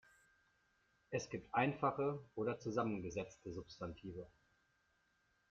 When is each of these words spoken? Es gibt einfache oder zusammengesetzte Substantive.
Es 1.11 1.29
gibt 1.29 1.53
einfache 1.53 2.23
oder 2.33 2.57
zusammengesetzte 2.57 3.53
Substantive. 3.53 4.31